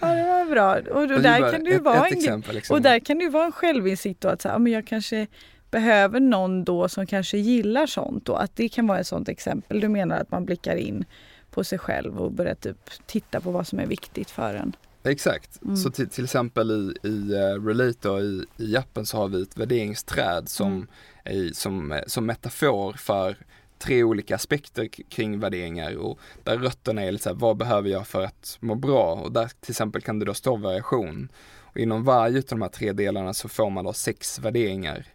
[0.00, 0.74] ja, det var bra.
[0.74, 2.54] Och, då där kan det ju vara en exempel.
[2.54, 2.74] Liksom.
[2.74, 5.26] Och där kan det vara en självinsikt då att så här, men jag kanske
[5.74, 8.34] behöver någon då som kanske gillar sånt då.
[8.34, 9.80] Att det kan vara ett sånt exempel.
[9.80, 11.04] Du menar att man blickar in
[11.50, 14.76] på sig själv och börjar typ titta på vad som är viktigt för en.
[15.04, 15.76] Exakt, Mm.
[15.76, 19.42] så till, till exempel i, i uh, Relate då, i, i appen så har vi
[19.42, 20.86] ett värderingsträd som, Mm.
[21.24, 23.36] är, som, eh, som metafor för
[23.78, 28.06] tre olika aspekter kring värderingar och där rötterna är lite så här, vad behöver jag
[28.06, 29.14] för att må bra?
[29.14, 31.28] Och där till exempel kan det då stå variation.
[31.74, 35.06] Och inom varje av de här tre delarna så får man då sex värderingar.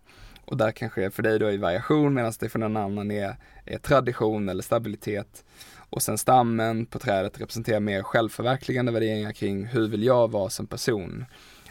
[0.49, 3.35] Och där kanske för dig då är variation medan det för någon annan är,
[3.65, 5.45] är tradition eller stabilitet.
[5.89, 10.67] Och sen stammen på trädet representerar mer självförverkligande värderingar kring hur vill jag vara som
[10.67, 11.25] person.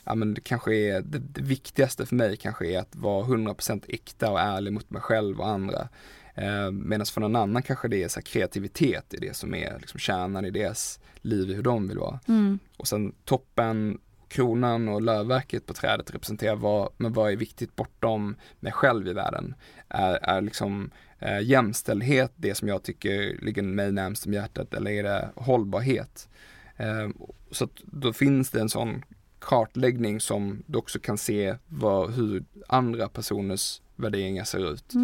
[0.04, 3.84] Ja men det kanske är, det, det viktigaste för mig kanske är att vara 100%
[3.88, 5.88] äkta och ärlig mot mig själv och andra.
[6.34, 10.00] Eh, Medan för någon annan kanske det är så kreativitet i det som är liksom
[10.00, 12.20] kärnan i deras liv, hur de vill vara.
[12.76, 13.98] Och sen toppen,
[14.28, 19.12] kronan och lövverket på trädet representerar vad, men vad är viktigt bortom mig själv i
[19.12, 19.54] världen.
[19.88, 24.90] Är, är liksom eh, jämställdhet det som jag tycker ligger mig närmst om hjärtat eller
[24.90, 26.28] är det hållbarhet?
[26.76, 27.08] Eh,
[27.50, 29.02] så då finns det en sån
[29.38, 34.94] kartläggning som du också kan se vad, hur andra personers värderingar ser ut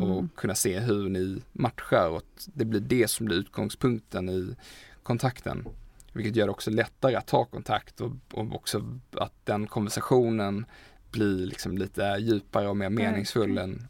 [0.00, 4.54] och kunna se hur ni matchar och det blir det som blir utgångspunkten i
[5.02, 5.68] kontakten.
[6.12, 10.64] Vilket gör det också lättare att ta kontakt och, och också att den konversationen
[11.10, 13.88] blir liksom lite djupare och mer meningsfull än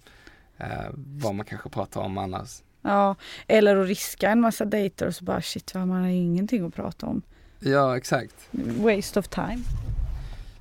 [0.58, 2.62] eh, vad man kanske pratar om annars.
[2.82, 3.16] Ja,
[3.46, 7.06] eller att riska en massa dejter och så bara shit, man har ingenting att prata
[7.06, 7.22] om.
[7.60, 8.48] Ja, exakt.
[8.52, 9.62] Waste of time.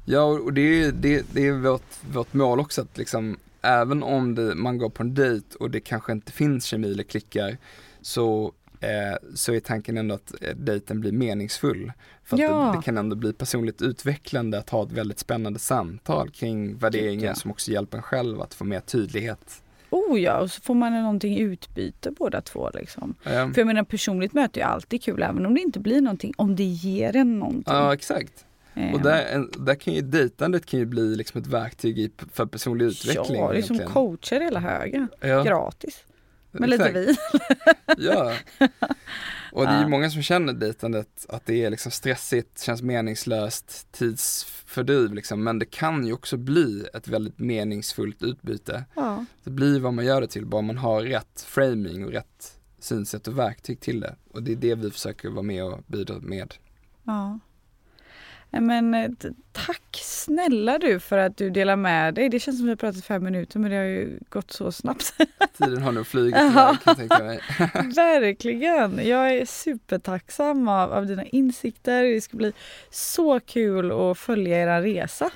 [0.06, 4.36] Ja, och det är, det, det är vårt, vårt mål också att liksom, även om
[4.36, 7.58] det, man går på en dejt och det kanske inte finns kemi eller klickar,
[8.02, 8.54] så,
[9.36, 11.92] så är tanken ändå att eh, dejten blir meningsfull.
[12.24, 12.72] För Ja.
[12.72, 17.26] det, det kan ändå bli personligt utvecklande att ha ett väldigt spännande samtal kring värderingar
[17.28, 17.36] ja.
[17.36, 19.62] som också hjälper en själv att få mer tydlighet.
[19.90, 23.16] Oh ja, och så får man någonting i utbyte båda två liksom.
[23.24, 26.34] Eh, För jag menar personligt möte är alltid kul även om det inte blir någonting.
[26.38, 27.74] Om det ger en någonting.
[27.74, 28.46] Ja, exakt.
[28.76, 32.46] Eh, Och där, en- där kan ju dejtandet kan ju bli liksom ett verktyg för
[32.46, 33.40] personlig utveckling.
[33.42, 33.92] Ja, det är som egentligen.
[33.92, 35.08] coacher hela högen.
[35.22, 36.04] Ja, Gratis.
[36.52, 37.16] Med lite vin.
[37.98, 38.34] Ja.
[39.52, 43.92] Och det är ju många som känner dejtandet att det är liksom stressigt, känns meningslöst,
[43.92, 45.44] tidsfördriv liksom.
[45.44, 48.86] Men det kan ju också bli ett väldigt meningsfullt utbyte.
[48.96, 49.26] Ja.
[49.44, 53.28] Det blir vad man gör det till, bara man har rätt framing och rätt synsätt
[53.28, 54.16] och verktyg till det.
[54.32, 56.54] Och det är det vi försöker vara med och bidra med.
[57.04, 57.40] ja.
[58.52, 59.10] Men eh,
[59.52, 62.30] tack snälla du för att du delar med dig.
[62.30, 64.72] Det känns som att vi har pratat fem minuter men det har ju gått så
[64.72, 65.14] snabbt.
[65.58, 67.40] Tiden har nog flugit iväg kan jag tänka mig.
[67.96, 69.08] Verkligen.
[69.08, 72.04] Jag är supertacksam av, av dina insikter.
[72.04, 72.54] Det ska bli
[72.90, 75.30] så kul att följa era resa.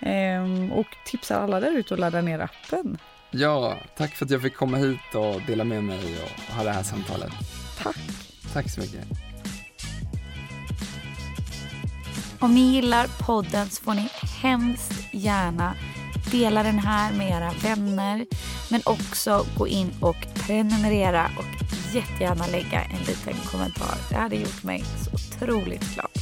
[0.00, 2.98] Ehm, och tipsar alla där ute att ladda ner appen.
[3.30, 6.70] Ja, tack för att jag fick komma hit och dela med mig och ha det
[6.70, 7.32] här samtalet.
[7.82, 7.96] Tack.
[8.52, 9.31] Tack så mycket.
[12.42, 14.08] Om ni gillar podden så får ni
[14.42, 15.74] hemskt gärna
[16.30, 18.26] dela den här med era vänner.
[18.70, 23.96] Men också gå in och prenumerera och jättegärna lägga en liten kommentar.
[24.08, 26.21] Det hade gjort mig så otroligt glad.